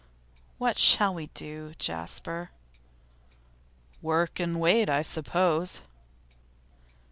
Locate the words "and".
4.39-4.59